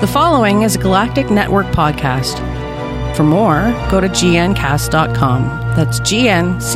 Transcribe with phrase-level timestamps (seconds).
[0.00, 2.36] The following is a Galactic Network podcast.
[3.16, 5.42] For more, go to gncasts.com.
[5.74, 6.68] That's G-N-C-A-S-T-S.com.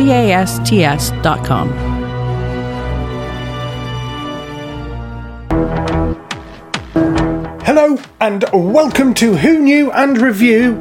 [7.65, 10.73] Hello and welcome to Who Knew and Review,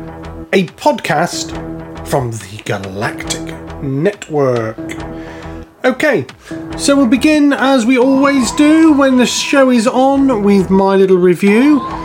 [0.52, 1.52] a podcast
[2.08, 3.54] from the Galactic
[3.84, 4.80] Network.
[5.86, 6.26] Okay,
[6.76, 11.18] so we'll begin as we always do when the show is on with my little
[11.18, 12.01] review.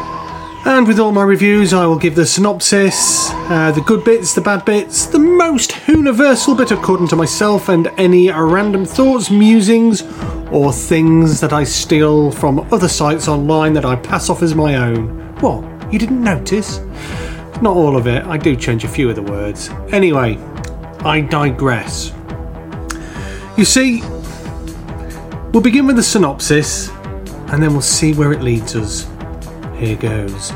[0.66, 4.40] And with all my reviews, I will give the synopsis, uh, the good bits, the
[4.40, 10.02] bad bits, the most universal bit according to myself, and any random thoughts, musings,
[10.50, 14.74] or things that I steal from other sites online that I pass off as my
[14.74, 15.36] own.
[15.36, 15.62] What?
[15.92, 16.80] You didn't notice?
[17.62, 19.70] Not all of it, I do change a few of the words.
[19.92, 20.36] Anyway,
[21.04, 22.12] I digress.
[23.56, 24.02] You see,
[25.52, 26.88] we'll begin with the synopsis
[27.52, 29.06] and then we'll see where it leads us.
[29.78, 30.52] Here goes.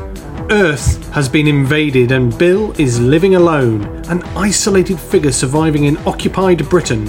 [0.50, 6.66] Earth has been invaded and Bill is living alone, an isolated figure surviving in occupied
[6.70, 7.04] Britain.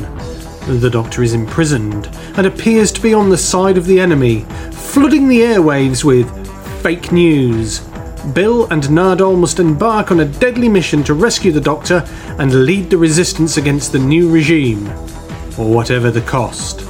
[0.68, 5.30] The Doctor is imprisoned and appears to be on the side of the enemy, flooding
[5.30, 6.30] the airwaves with
[6.84, 7.80] fake news.
[8.34, 12.06] Bill and Nardole must embark on a deadly mission to rescue the Doctor
[12.40, 14.86] and lead the resistance against the new regime,
[15.58, 16.82] or whatever the cost.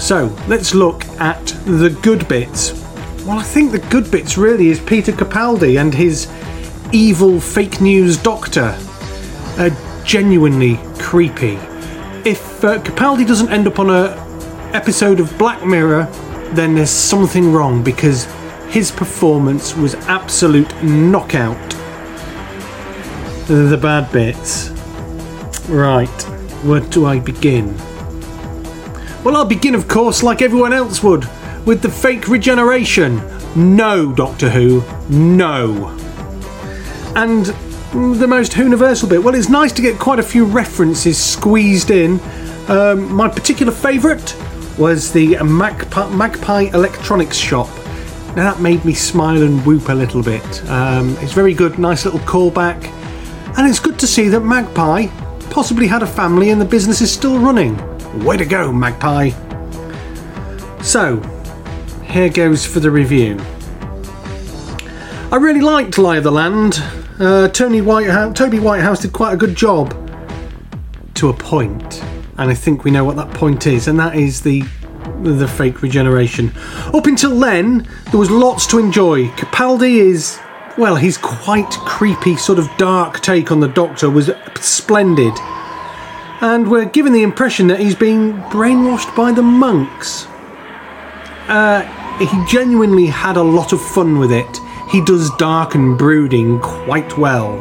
[0.00, 2.83] So, let's look at the good bits.
[3.26, 6.30] Well, I think the good bits really is Peter Capaldi and his
[6.92, 8.76] evil fake news Doctor.
[9.56, 9.70] Uh,
[10.04, 11.54] genuinely creepy.
[12.28, 14.14] If uh, Capaldi doesn't end up on a
[14.74, 16.04] episode of Black Mirror,
[16.52, 18.26] then there's something wrong because
[18.68, 21.70] his performance was absolute knockout.
[23.46, 24.68] The bad bits.
[25.70, 26.22] Right,
[26.62, 27.74] where do I begin?
[29.24, 31.26] Well, I'll begin, of course, like everyone else would,
[31.64, 33.20] with the fake regeneration.
[33.56, 35.88] No, Doctor Who, no.
[37.16, 37.46] And
[38.20, 42.20] the most universal bit, well, it's nice to get quite a few references squeezed in.
[42.68, 44.36] Um, my particular favourite
[44.78, 47.68] was the Magpie, Magpie Electronics shop.
[48.34, 50.68] Now that made me smile and whoop a little bit.
[50.68, 52.84] Um, it's very good, nice little callback.
[53.56, 55.06] And it's good to see that Magpie
[55.50, 57.76] possibly had a family and the business is still running.
[58.24, 59.30] Way to go, Magpie!
[60.82, 61.22] So,
[62.14, 63.36] here goes for the review.
[65.32, 66.80] I really liked Lie of the Land.
[67.18, 69.90] Uh, Tony Whitehouse, Toby Whitehouse did quite a good job
[71.14, 72.04] to a point,
[72.38, 74.62] and I think we know what that point is, and that is the
[75.24, 76.52] the fake regeneration.
[76.94, 79.26] Up until then, there was lots to enjoy.
[79.30, 80.38] Capaldi is
[80.78, 84.30] well, his quite creepy, sort of dark take on the Doctor was
[84.60, 85.34] splendid.
[86.40, 90.28] And we're given the impression that he's being brainwashed by the monks.
[91.48, 94.60] Uh, he genuinely had a lot of fun with it.
[94.90, 97.52] He does dark and brooding quite well.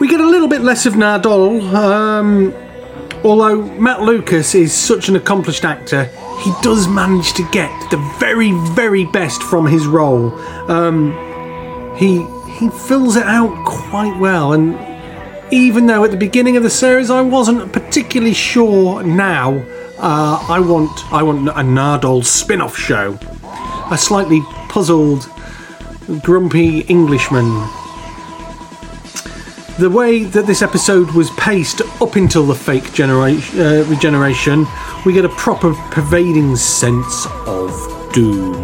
[0.00, 2.52] We get a little bit less of Nardole, um,
[3.24, 6.04] although Matt Lucas is such an accomplished actor,
[6.42, 10.32] he does manage to get the very, very best from his role.
[10.70, 11.12] Um,
[11.96, 12.26] he
[12.58, 14.78] he fills it out quite well, and
[15.52, 19.64] even though at the beginning of the series I wasn't particularly sure, now
[20.02, 23.18] uh, I want I want a Nardole spin-off show.
[23.90, 25.30] A slightly puzzled,
[26.22, 27.44] grumpy Englishman.
[29.78, 34.66] The way that this episode was paced up until the fake generation, uh, regeneration,
[35.06, 37.70] we get a proper pervading sense of
[38.12, 38.62] doom.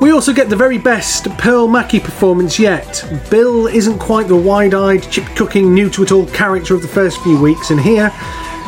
[0.00, 3.04] We also get the very best Pearl Mackie performance yet.
[3.30, 6.88] Bill isn't quite the wide eyed, chip cooking, new to it all character of the
[6.88, 8.12] first few weeks, and here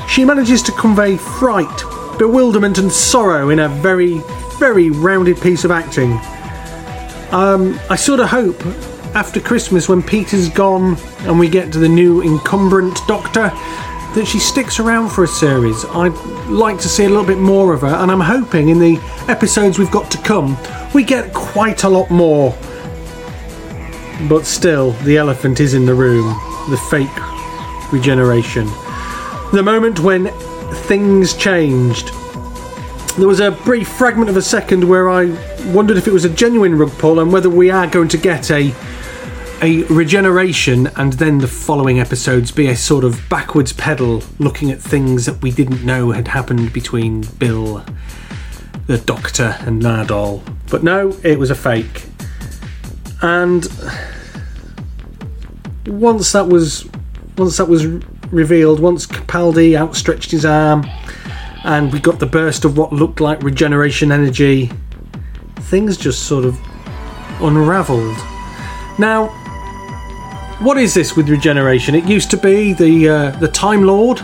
[0.09, 1.83] she manages to convey fright,
[2.19, 4.21] bewilderment, and sorrow in a very,
[4.59, 6.13] very rounded piece of acting.
[7.33, 8.61] Um, I sort of hope
[9.17, 13.51] after Christmas, when Peter's gone and we get to the new encumbrant Doctor,
[14.15, 15.87] that she sticks around for a series.
[15.87, 16.15] I'd
[16.49, 19.79] like to see a little bit more of her, and I'm hoping in the episodes
[19.79, 20.57] we've got to come,
[20.93, 22.51] we get quite a lot more.
[24.29, 26.27] But still, the elephant is in the room
[26.69, 28.69] the fake regeneration.
[29.53, 30.27] The moment when
[30.87, 32.11] things changed.
[33.17, 35.27] There was a brief fragment of a second where I
[35.73, 38.51] wondered if it was a genuine rug pull and whether we are going to get
[38.51, 38.75] a
[39.63, 44.79] a regeneration and then the following episodes be a sort of backwards pedal looking at
[44.79, 47.83] things that we didn't know had happened between Bill,
[48.87, 50.43] the Doctor, and Nardole.
[50.71, 52.05] But no, it was a fake.
[53.23, 53.67] And
[55.87, 56.87] once that was
[57.39, 57.87] once that was
[58.31, 60.85] revealed, once Capaldi outstretched his arm
[61.65, 64.71] and we got the burst of what looked like regeneration energy,
[65.57, 66.59] things just sort of
[67.41, 68.17] unravelled.
[68.99, 69.29] Now,
[70.61, 71.95] what is this with regeneration?
[71.95, 74.21] It used to be the uh, the Time Lord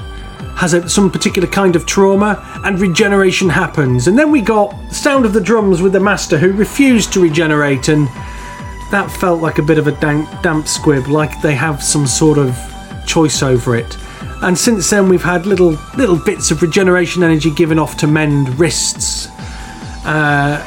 [0.57, 4.07] has a, some particular kind of trauma, and regeneration happens.
[4.07, 7.89] And then we got Sound of the Drums with the Master, who refused to regenerate,
[7.89, 8.07] and
[8.91, 12.39] that felt like a bit of a damp, damp squib, like they have some sort
[12.39, 12.57] of
[13.07, 13.97] choice over it.
[14.43, 18.59] And since then, we've had little little bits of regeneration energy given off to mend
[18.59, 19.29] wrists,
[20.05, 20.59] uh,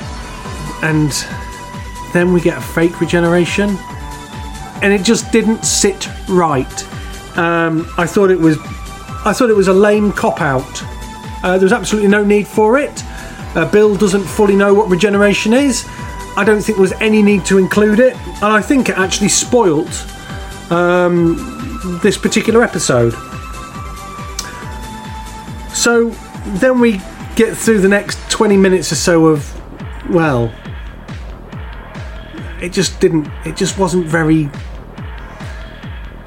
[0.81, 1.11] and
[2.13, 3.77] then we get a fake regeneration,
[4.81, 7.37] and it just didn't sit right.
[7.37, 8.57] Um, I thought it was,
[9.25, 10.83] I thought it was a lame cop out.
[11.43, 13.03] Uh, there's absolutely no need for it.
[13.55, 15.85] Uh, Bill doesn't fully know what regeneration is.
[16.37, 19.29] I don't think there was any need to include it, and I think it actually
[19.29, 20.05] spoilt
[20.71, 21.54] um,
[22.01, 23.13] this particular episode.
[25.73, 26.09] So
[26.59, 27.01] then we
[27.35, 29.51] get through the next 20 minutes or so of,
[30.09, 30.53] well,
[32.61, 34.49] it just didn't, it just wasn't very,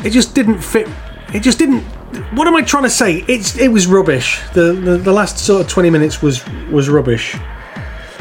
[0.04, 0.88] it just didn't fit,
[1.34, 1.80] it just didn't,
[2.34, 3.24] what am I trying to say?
[3.28, 4.40] It's, it was rubbish.
[4.54, 7.36] The, the, the last sort of 20 minutes was, was rubbish.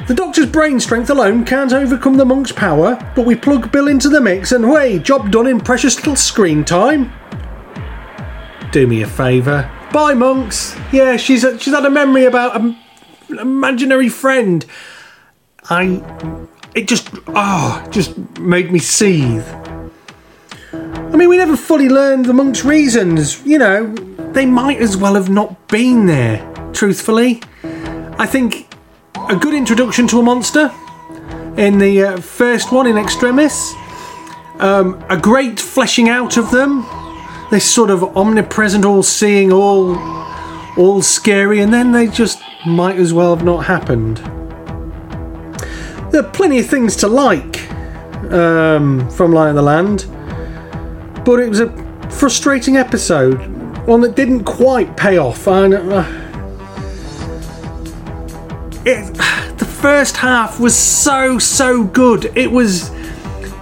[0.05, 4.07] The doctor's brain strength alone can't overcome the monk's power, but we plug Bill into
[4.07, 7.11] the mix and way, job done in precious little screen time.
[8.71, 9.69] Do me a favour.
[9.91, 10.77] Bye, monks.
[10.91, 12.77] Yeah, she's a, she's had a memory about an
[13.29, 14.65] imaginary friend.
[15.69, 16.01] I,
[16.75, 19.47] it just ah, oh, just made me seethe.
[20.73, 23.43] I mean, we never fully learned the monk's reasons.
[23.45, 23.93] You know,
[24.33, 26.45] they might as well have not been there.
[26.73, 27.41] Truthfully,
[28.19, 28.66] I think
[29.29, 30.73] a good introduction to a monster
[31.57, 33.73] in the uh, first one in Extremis.
[34.59, 36.85] Um, a great fleshing out of them.
[37.51, 39.97] This sort of omnipresent, all-seeing, all,
[40.77, 44.17] all scary, and then they just might as well have not happened.
[46.11, 47.69] There are plenty of things to like
[48.31, 50.05] um, from Lie of the Land,
[51.25, 51.69] but it was a
[52.09, 53.35] frustrating episode,
[53.85, 55.47] one that didn't quite pay off.
[55.47, 56.26] And, uh,
[58.87, 59.13] it,
[59.57, 62.25] the first half was so so good.
[62.37, 62.89] It was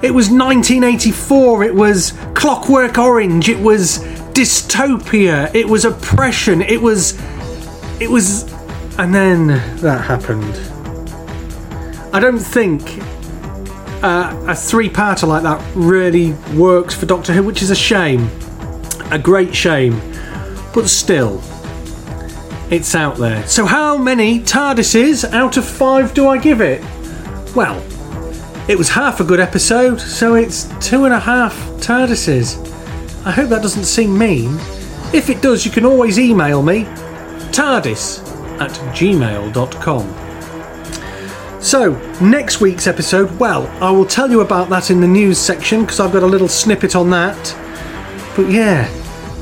[0.04, 1.64] it was 1984.
[1.64, 3.50] It was Clockwork Orange.
[3.50, 4.00] It was
[4.34, 5.54] dystopia.
[5.56, 6.62] It was oppression.
[6.62, 7.20] It was
[8.00, 8.44] it was
[9.00, 10.56] and then that happened.
[12.14, 12.82] I don't think
[14.04, 18.30] uh, a three-parter like that really works for Doctor Who, which is a shame.
[19.12, 20.00] A great shame.
[20.74, 21.42] But still,
[22.72, 23.46] it's out there.
[23.48, 26.82] So, how many TARDISes out of five do I give it?
[27.56, 27.84] Well,
[28.68, 32.58] it was half a good episode, so it's two and a half TARDISes.
[33.26, 34.58] I hope that doesn't seem mean.
[35.14, 36.86] If it does, you can always email me
[37.52, 38.24] TARDIS
[38.60, 40.26] at gmail.com.
[41.62, 45.82] So, next week's episode, well, I will tell you about that in the news section
[45.82, 47.56] because I've got a little snippet on that.
[48.36, 48.88] But yeah,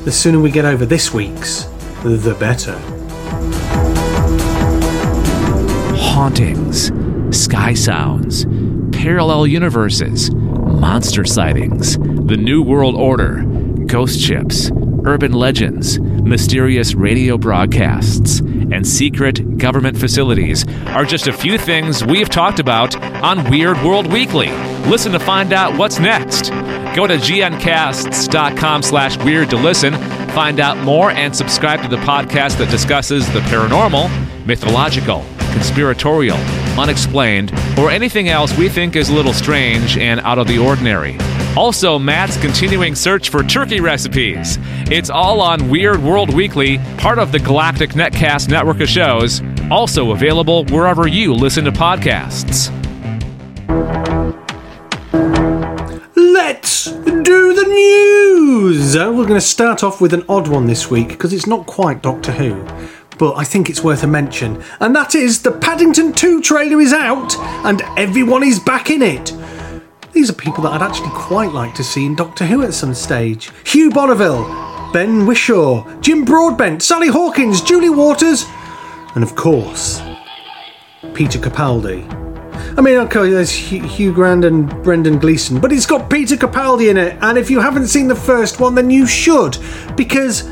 [0.04, 1.64] the sooner we get over this week's,
[2.02, 2.93] the better.
[6.14, 6.92] Hauntings,
[7.36, 8.44] sky sounds,
[8.96, 13.42] parallel universes, monster sightings, the New World Order,
[13.86, 14.70] ghost ships,
[15.06, 22.28] urban legends, mysterious radio broadcasts, and secret government facilities are just a few things we've
[22.28, 24.52] talked about on Weird World Weekly.
[24.86, 26.50] Listen to find out what's next.
[26.94, 29.94] Go to gncasts.com slash weird to listen,
[30.28, 34.08] find out more, and subscribe to the podcast that discusses the paranormal,
[34.46, 36.36] mythological, conspiratorial,
[36.78, 41.16] unexplained, or anything else we think is a little strange and out of the ordinary.
[41.56, 44.58] Also, Matt's continuing search for turkey recipes.
[44.90, 50.10] It's all on Weird World Weekly, part of the Galactic Netcast network of shows, also
[50.10, 52.70] available wherever you listen to podcasts.
[56.16, 58.96] Let's do the news!
[58.96, 61.66] Uh, we're going to start off with an odd one this week because it's not
[61.66, 62.66] quite Doctor Who
[63.24, 64.62] but I think it's worth a mention.
[64.80, 69.32] And that is the Paddington 2 trailer is out and everyone is back in it.
[70.12, 72.92] These are people that I'd actually quite like to see in Doctor Who at some
[72.92, 73.50] stage.
[73.64, 74.44] Hugh Bonneville,
[74.92, 78.44] Ben Whishaw, Jim Broadbent, Sally Hawkins, Julie Walters,
[79.14, 80.02] and of course,
[81.14, 82.06] Peter Capaldi.
[82.76, 86.98] I mean, okay, there's Hugh Grant and Brendan Gleeson, but it's got Peter Capaldi in
[86.98, 89.56] it, and if you haven't seen the first one, then you should,
[89.96, 90.46] because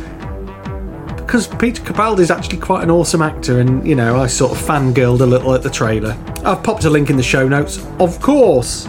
[1.32, 4.58] because Peter Capaldi is actually quite an awesome actor, and you know, I sort of
[4.58, 6.14] fangirled a little at the trailer.
[6.44, 8.86] I've popped a link in the show notes, of course.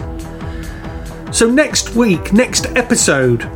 [1.32, 3.48] So, next week, next episode,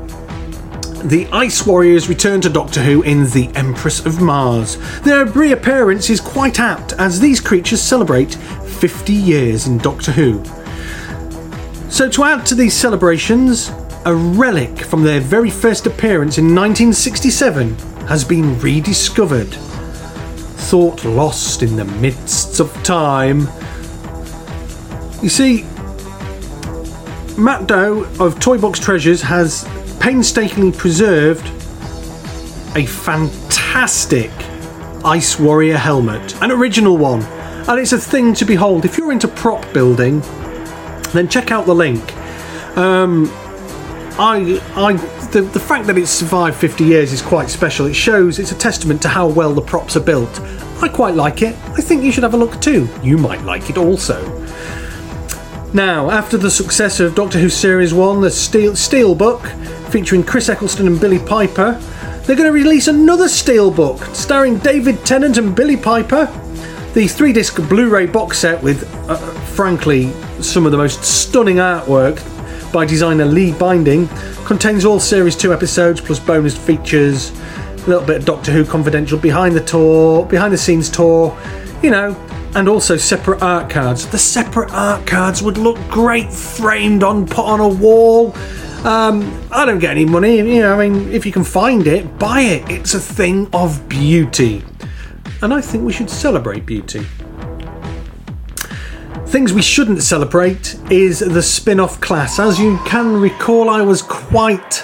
[1.05, 4.79] the Ice Warriors return to Doctor Who in The Empress of Mars.
[5.01, 10.43] Their reappearance is quite apt as these creatures celebrate 50 years in Doctor Who.
[11.91, 13.71] So, to add to these celebrations,
[14.07, 17.77] a relic from their very first appearance in 1967
[18.09, 19.49] has been rediscovered.
[20.69, 23.41] Thought lost in the midst of time.
[25.23, 25.63] You see,
[27.39, 29.69] Matt Doe of Toy Box Treasures has
[30.01, 31.47] painstakingly preserved
[32.77, 34.31] a fantastic
[35.05, 38.85] Ice Warrior helmet, an original one, and it's a thing to behold.
[38.85, 40.21] If you're into prop building,
[41.13, 42.17] then check out the link.
[42.77, 43.31] Um,
[44.19, 44.95] I, I,
[45.29, 47.87] the, the fact that it's survived 50 years is quite special.
[47.87, 50.41] It shows it's a testament to how well the props are built.
[50.83, 51.55] I quite like it.
[51.69, 52.89] I think you should have a look too.
[53.01, 54.21] You might like it also.
[55.73, 59.47] Now, after the success of Doctor Who Series 1, the Steel, Steel Book,
[59.91, 61.73] featuring Chris Eccleston and Billie Piper,
[62.23, 66.27] they're going to release another Steel Book starring David Tennant and Billie Piper.
[66.95, 69.17] The three disc Blu ray box set with, uh,
[69.55, 70.11] frankly,
[70.43, 72.19] some of the most stunning artwork
[72.73, 74.09] by designer Lee Binding
[74.45, 79.19] contains all Series 2 episodes plus bonus features, a little bit of Doctor Who confidential
[79.19, 81.37] behind the tour, behind the scenes tour,
[81.83, 82.15] you know,
[82.55, 84.07] and also separate art cards.
[84.07, 88.35] The separate art cards would look great framed on put on a wall.
[88.85, 92.19] Um, I don't get any money, you know, I mean, if you can find it,
[92.19, 92.71] buy it.
[92.71, 94.65] It's a thing of beauty.
[95.43, 97.07] And I think we should celebrate beauty.
[99.29, 102.39] Things we shouldn't celebrate is the spin off class.
[102.39, 104.83] As you can recall, I was quite.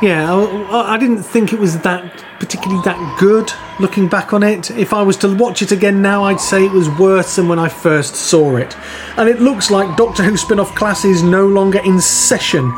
[0.00, 0.34] Yeah,
[0.70, 4.70] I, didn't think it was that particularly that good looking back on it.
[4.70, 7.58] If I was to watch it again now, I'd say it was worse than when
[7.58, 8.74] I first saw it.
[9.18, 12.72] And it looks like Doctor Who spin off class is no longer in session.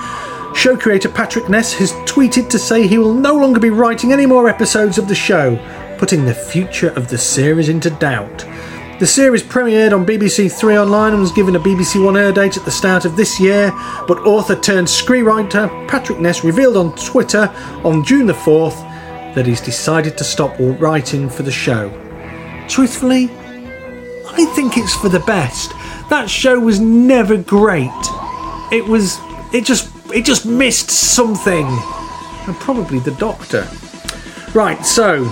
[0.52, 4.26] Show creator Patrick Ness has tweeted to say he will no longer be writing any
[4.26, 5.56] more episodes of the show,
[5.98, 8.44] putting the future of the series into doubt.
[9.02, 12.56] The series premiered on BBC Three Online and was given a BBC One air date
[12.56, 13.72] at the start of this year,
[14.06, 18.76] but author turned screenwriter Patrick Ness revealed on Twitter on June the 4th
[19.34, 21.90] that he's decided to stop writing for the show.
[22.68, 25.72] Truthfully, I think it's for the best.
[26.08, 27.90] That show was never great.
[28.70, 29.18] It was
[29.52, 31.66] it just it just missed something.
[32.46, 33.66] And probably the doctor.
[34.54, 35.24] Right, so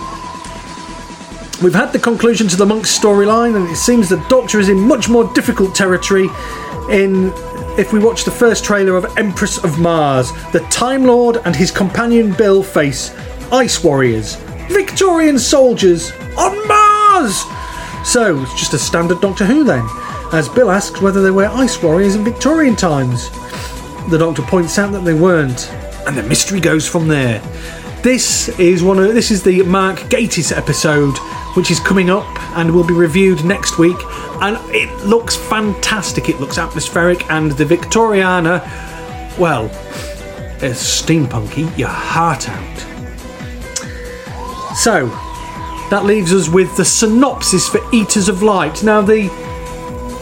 [1.63, 4.79] We've had the conclusion to the monk's storyline, and it seems the Doctor is in
[4.79, 6.29] much more difficult territory.
[6.89, 7.33] In
[7.79, 11.71] if we watch the first trailer of Empress of Mars, the Time Lord and his
[11.71, 13.15] companion Bill face
[13.53, 14.37] ice warriors,
[14.71, 17.45] Victorian soldiers on Mars.
[18.05, 19.87] So it's just a standard Doctor Who then,
[20.33, 23.29] as Bill asks whether they were ice warriors in Victorian times.
[24.09, 25.71] The Doctor points out that they weren't,
[26.07, 27.41] and the mystery goes from there.
[28.03, 31.19] This is one of this is the Mark Gatiss episode,
[31.55, 32.27] which is coming up
[32.57, 33.97] and will be reviewed next week.
[34.41, 36.29] And it looks fantastic.
[36.29, 38.61] It looks atmospheric, and the Victoriana,
[39.39, 39.67] well,
[40.63, 41.77] it's steampunky.
[41.77, 42.79] Your heart out.
[44.77, 45.09] So
[45.91, 48.83] that leaves us with the synopsis for Eaters of Light.
[48.83, 49.29] Now the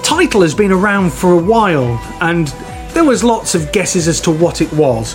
[0.02, 2.49] title has been around for a while, and
[2.94, 5.14] there was lots of guesses as to what it was.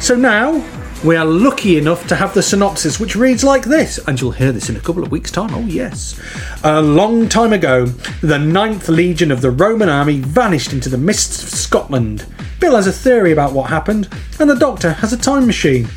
[0.00, 0.60] So now
[1.04, 4.52] we are lucky enough to have the synopsis, which reads like this, and you'll hear
[4.52, 5.54] this in a couple of weeks' time.
[5.54, 6.18] Oh, yes.
[6.64, 7.86] A long time ago,
[8.22, 12.26] the Ninth Legion of the Roman army vanished into the mists of Scotland.
[12.60, 14.08] Bill has a theory about what happened,
[14.40, 15.88] and the Doctor has a time machine.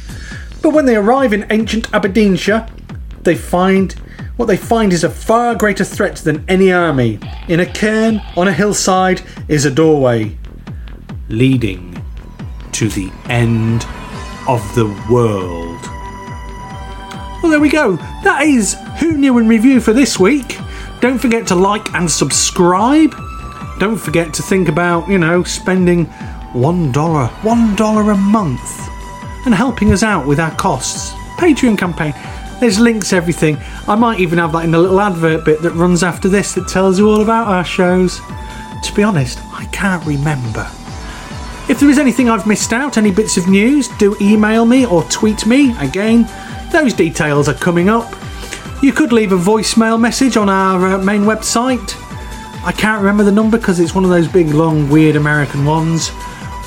[0.61, 2.67] But when they arrive in ancient Aberdeenshire,
[3.23, 3.93] they find
[4.35, 7.19] what they find is a far greater threat than any army.
[7.47, 10.37] In a cairn on a hillside is a doorway
[11.27, 12.01] leading
[12.71, 13.85] to the end
[14.47, 15.79] of the world.
[17.41, 17.95] Well, there we go.
[18.23, 20.57] That is Who Knew and Review for this week.
[20.99, 23.15] Don't forget to like and subscribe.
[23.79, 28.89] Don't forget to think about, you know, spending $1, $1 a month
[29.45, 31.13] and helping us out with our costs.
[31.37, 32.13] Patreon campaign.
[32.59, 33.57] There's links, everything.
[33.87, 36.67] I might even have that in the little advert bit that runs after this that
[36.67, 38.19] tells you all about our shows.
[38.83, 40.69] To be honest, I can't remember.
[41.69, 45.03] If there is anything I've missed out, any bits of news, do email me or
[45.03, 45.77] tweet me.
[45.77, 46.27] Again,
[46.71, 48.11] those details are coming up.
[48.81, 51.93] You could leave a voicemail message on our uh, main website.
[52.65, 56.09] I can't remember the number because it's one of those big, long, weird American ones.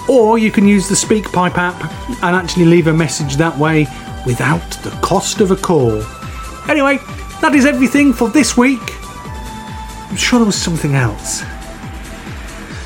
[0.09, 1.82] Or you can use the SpeakPipe app
[2.23, 3.88] and actually leave a message that way
[4.25, 6.00] without the cost of a call.
[6.71, 6.99] Anyway,
[7.40, 8.80] that is everything for this week.
[10.09, 11.42] I'm sure there was something else.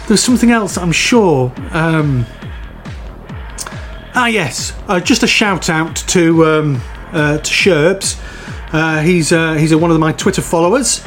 [0.08, 1.52] There's something else I'm sure.
[1.72, 2.24] Um,
[4.14, 4.72] ah, yes.
[4.86, 6.80] Uh, just a shout out to um,
[7.12, 8.20] uh, to Sherbs.
[8.72, 11.04] Uh, he's uh, he's one of my Twitter followers.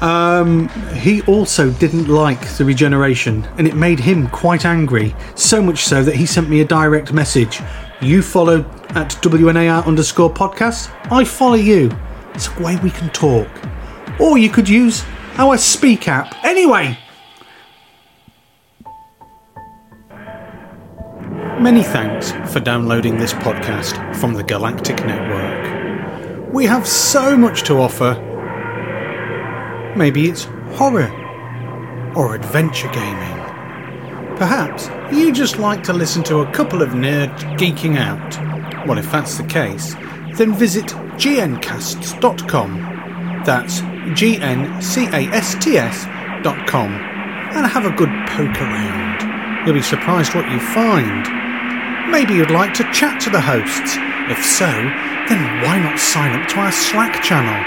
[0.00, 5.14] Um, he also didn't like the regeneration, and it made him quite angry.
[5.34, 7.60] So much so that he sent me a direct message.
[8.00, 10.90] You follow at WNAR underscore podcast.
[11.12, 11.90] I follow you.
[12.34, 13.48] It's a way we can talk.
[14.18, 15.04] Or you could use
[15.36, 16.34] our Speak app.
[16.42, 16.98] Anyway,
[21.60, 26.50] Many thanks for downloading this podcast from the Galactic Network.
[26.50, 28.14] We have so much to offer.
[29.94, 31.10] Maybe it's horror
[32.16, 33.36] or adventure gaming.
[34.38, 38.86] Perhaps you just like to listen to a couple of nerds geeking out.
[38.86, 39.94] Well, if that's the case,
[40.36, 42.74] then visit gncasts.com.
[43.44, 43.82] That's
[44.18, 49.66] G N C A S T S.com and have a good poke around.
[49.66, 51.49] You'll be surprised what you find.
[52.08, 53.96] Maybe you'd like to chat to the hosts.
[54.30, 54.70] If so,
[55.28, 57.58] then why not sign up to our Slack channel?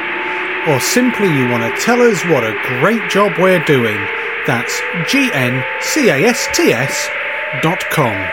[0.72, 3.98] Or simply you want to tell us what a great job we're doing.
[4.48, 7.10] That's G-N-C-A-S-T-S
[7.62, 8.30] dot com.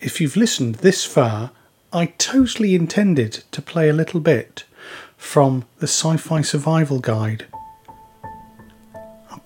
[0.00, 1.50] If you've listened this far,
[1.92, 4.64] I totally intended to play a little bit
[5.16, 7.46] from the Sci Fi Survival Guide.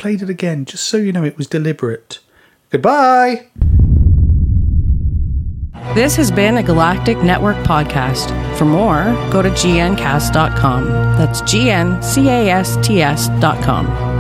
[0.03, 2.19] Played it again just so you know it was deliberate.
[2.71, 3.47] Goodbye!
[5.95, 8.27] This has been a Galactic Network podcast.
[8.59, 10.89] For more, go to gncasts.com.
[10.89, 14.12] That's G N C A S T S.com.